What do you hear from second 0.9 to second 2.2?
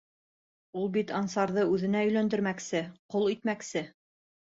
бит Ансарҙы үҙенә